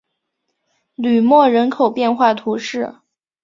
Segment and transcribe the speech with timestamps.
[0.95, 2.95] 吕莫人口变化图示